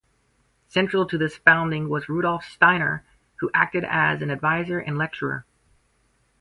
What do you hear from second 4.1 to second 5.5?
an advisor and lecturer.